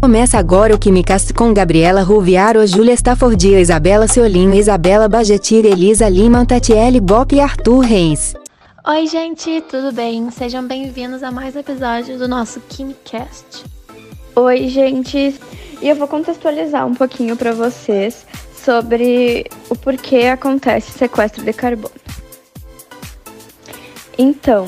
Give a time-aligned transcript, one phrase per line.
[0.00, 6.46] Começa agora o Quimicast com Gabriela Ruviaro, Júlia Staffordia, Isabela Ceolinho, Isabela Bajetir, Elisa Lima,
[6.46, 8.34] Tatiele Bop e Arthur Reis.
[8.88, 10.30] Oi, gente, tudo bem?
[10.30, 13.62] Sejam bem-vindos a mais um episódio do nosso Quimicast.
[14.34, 15.38] Oi, gente,
[15.82, 21.92] e eu vou contextualizar um pouquinho para vocês sobre o porquê acontece sequestro de carbono.
[24.16, 24.66] Então,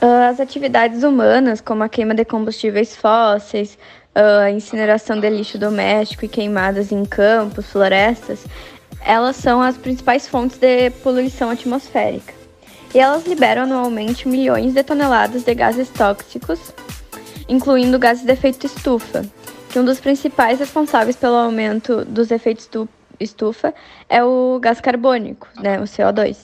[0.00, 3.76] as atividades humanas, como a queima de combustíveis fósseis,
[4.14, 8.44] a incineração de lixo doméstico e queimadas em campos, florestas,
[9.04, 12.34] elas são as principais fontes de poluição atmosférica.
[12.94, 16.72] E elas liberam anualmente milhões de toneladas de gases tóxicos,
[17.48, 19.24] incluindo gases de efeito estufa,
[19.70, 22.68] que um dos principais responsáveis pelo aumento dos efeitos
[23.20, 23.72] estufa
[24.08, 26.38] é o gás carbônico, né, o CO2,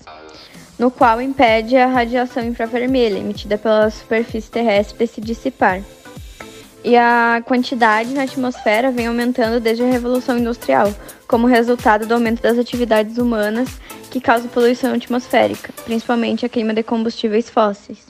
[0.79, 5.83] no qual impede a radiação infravermelha emitida pela superfície terrestre de se dissipar.
[6.87, 10.95] E a quantidade na atmosfera vem aumentando desde a Revolução Industrial,
[11.27, 13.69] como resultado do aumento das atividades humanas
[14.09, 18.07] que causam poluição atmosférica, principalmente a queima de combustíveis fósseis.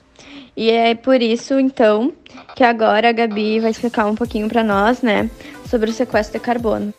[0.55, 2.13] E é por isso, então,
[2.55, 5.31] que agora a Gabi vai explicar um pouquinho para nós, né,
[5.71, 6.93] sobre o sequestro de carbono.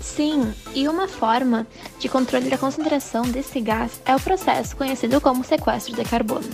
[0.00, 1.64] Sim, e uma forma
[2.00, 6.50] de controle da concentração desse gás é o processo conhecido como sequestro de carbono.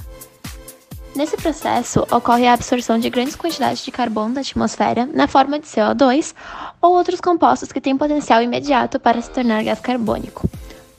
[1.14, 5.66] Nesse processo, ocorre a absorção de grandes quantidades de carbono da atmosfera na forma de
[5.66, 6.34] CO2
[6.82, 10.48] ou outros compostos que têm potencial imediato para se tornar gás carbônico.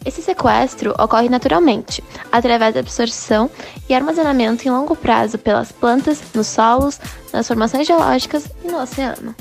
[0.05, 3.49] Esse sequestro ocorre naturalmente, através da absorção
[3.89, 6.99] e armazenamento em longo prazo pelas plantas, nos solos,
[7.33, 9.35] nas formações geológicas e no oceano.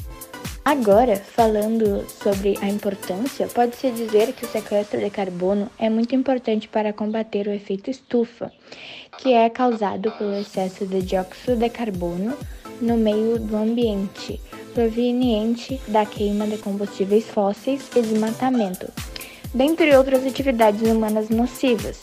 [0.64, 6.68] Agora, falando sobre a importância, pode-se dizer que o sequestro de carbono é muito importante
[6.68, 8.50] para combater o efeito estufa,
[9.18, 12.34] que é causado pelo excesso de dióxido de carbono
[12.80, 14.40] no meio do ambiente,
[14.72, 18.90] proveniente da queima de combustíveis fósseis e desmatamento
[19.52, 22.00] dentre outras atividades humanas nocivas.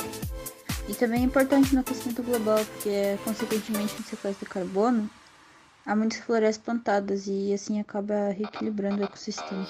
[0.87, 5.09] E também é importante no aquecimento global, porque, consequentemente, no sequestro de carbono,
[5.85, 9.67] há muitas florestas plantadas e assim acaba reequilibrando o ecossistema.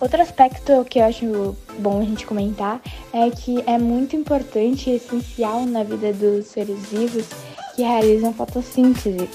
[0.00, 2.80] Outro aspecto que eu acho bom a gente comentar
[3.12, 7.26] é que é muito importante e essencial na vida dos seres vivos
[7.74, 9.28] que realizam fotossíntese.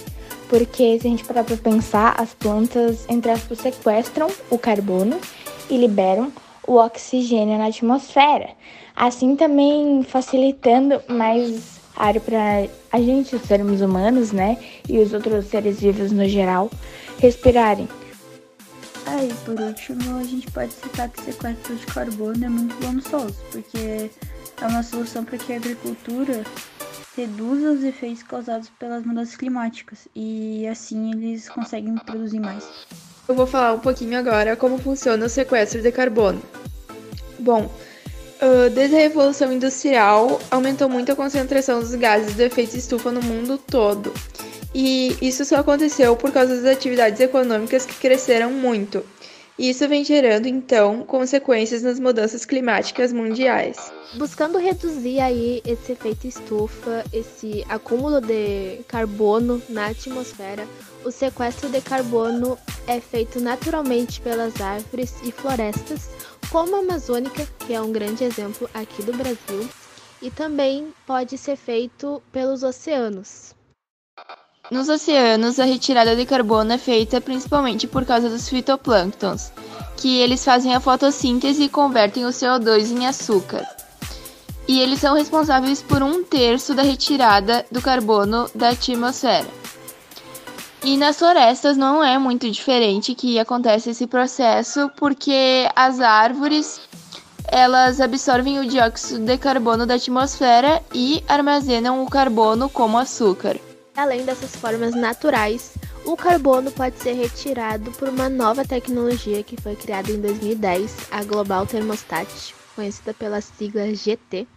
[0.49, 5.19] Porque se a gente parar para pensar, as plantas, entre aspas, sequestram o carbono
[5.69, 6.31] e liberam
[6.67, 8.49] o oxigênio na atmosfera,
[8.95, 14.57] assim também facilitando mais ar para a gente, os seres humanos, né,
[14.87, 16.69] e os outros seres vivos no geral,
[17.19, 17.87] respirarem.
[19.05, 22.91] Aí, ah, por último, a gente pode citar que sequestro de carbono é muito bom
[22.91, 24.09] no solo, porque
[24.61, 26.43] é uma solução para que a agricultura
[27.17, 32.63] reduza os efeitos causados pelas mudanças climáticas e assim eles conseguem produzir mais.
[33.27, 36.41] Eu vou falar um pouquinho agora como funciona o sequestro de carbono.
[37.39, 37.71] Bom,
[38.73, 43.57] desde a Revolução Industrial, aumentou muito a concentração dos gases de efeito estufa no mundo
[43.57, 44.13] todo.
[44.73, 49.03] E isso só aconteceu por causa das atividades econômicas que cresceram muito.
[49.57, 53.91] E isso vem gerando, então, consequências nas mudanças climáticas mundiais.
[54.13, 60.65] Buscando reduzir aí esse efeito estufa, esse acúmulo de carbono na atmosfera,
[61.03, 62.57] o sequestro de carbono
[62.87, 66.09] é feito naturalmente pelas árvores e florestas,
[66.51, 69.69] como a amazônica, que é um grande exemplo aqui do Brasil,
[70.21, 73.53] e também pode ser feito pelos oceanos.
[74.69, 79.51] Nos oceanos, a retirada de carbono é feita principalmente por causa dos fitoplânctons,
[79.97, 83.67] que eles fazem a fotossíntese e convertem o CO2 em açúcar.
[84.67, 89.58] E eles são responsáveis por um terço da retirada do carbono da atmosfera.
[90.83, 96.79] E nas florestas não é muito diferente que acontece esse processo, porque as árvores
[97.51, 103.59] elas absorvem o dióxido de carbono da atmosfera e armazenam o carbono como açúcar.
[103.95, 105.73] Além dessas formas naturais,
[106.05, 111.23] o carbono pode ser retirado por uma nova tecnologia que foi criada em 2010, a
[111.23, 114.47] Global Thermostat, conhecida pela sigla GT.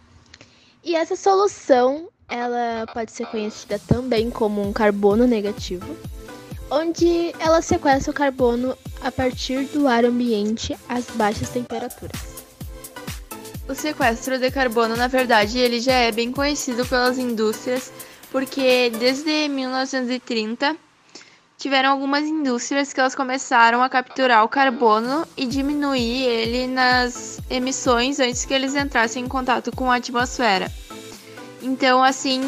[0.83, 5.95] E essa solução, ela pode ser conhecida também como um carbono negativo,
[6.69, 12.43] onde ela sequestra o carbono a partir do ar ambiente às baixas temperaturas.
[13.67, 17.91] O sequestro de carbono, na verdade, ele já é bem conhecido pelas indústrias
[18.31, 20.75] porque desde 1930
[21.55, 28.19] tiveram algumas indústrias que elas começaram a capturar o carbono e diminuir ele nas emissões
[28.19, 30.69] antes que eles entrassem em contato com a atmosfera.
[31.63, 32.41] Então, assim,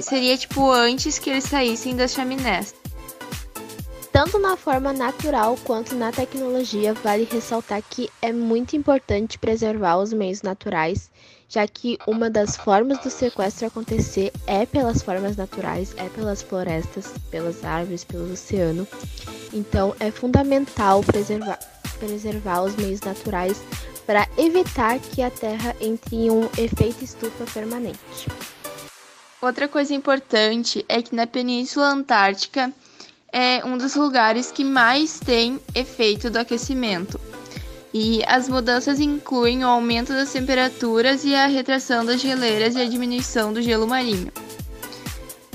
[0.00, 2.74] seria tipo antes que eles saíssem das chaminés.
[4.10, 10.12] Tanto na forma natural quanto na tecnologia, vale ressaltar que é muito importante preservar os
[10.12, 11.10] meios naturais,
[11.48, 17.12] já que uma das formas do sequestro acontecer é pelas formas naturais, é pelas florestas,
[17.30, 18.88] pelas árvores, pelo oceano.
[19.52, 21.58] Então é fundamental preservar,
[22.00, 23.62] preservar os meios naturais
[24.06, 28.26] para evitar que a Terra entre em um efeito estufa permanente.
[29.40, 32.72] Outra coisa importante é que na Península Antártica
[33.30, 37.20] é um dos lugares que mais tem efeito do aquecimento.
[37.92, 42.88] E as mudanças incluem o aumento das temperaturas e a retração das geleiras e a
[42.88, 44.32] diminuição do gelo marinho.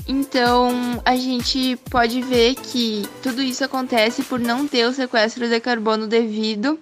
[0.06, 5.60] Então, a gente pode ver que tudo isso acontece por não ter o sequestro de
[5.60, 6.78] carbono devido.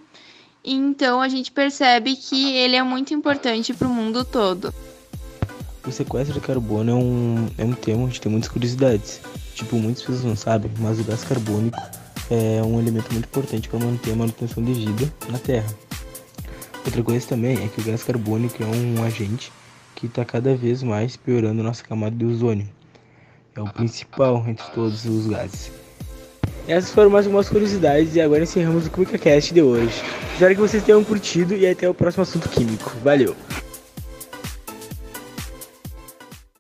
[0.65, 4.73] Então, a gente percebe que ele é muito importante para o mundo todo.
[5.87, 9.21] O sequestro de carbono é um, é um tema onde tem muitas curiosidades.
[9.55, 11.79] Tipo, muitas pessoas não sabem, mas o gás carbônico
[12.31, 15.69] é um elemento muito importante para manter a manutenção de vida na Terra.
[16.85, 19.51] Outra coisa também é que o gás carbônico é um agente
[19.95, 22.69] que está cada vez mais piorando nossa camada de ozônio.
[23.57, 25.73] É o principal entre todos os gases.
[26.69, 30.03] Essas foram mais algumas curiosidades e agora encerramos o QuickCast de hoje.
[30.33, 32.93] Espero que vocês tenham curtido e até o próximo assunto químico.
[33.03, 33.35] Valeu!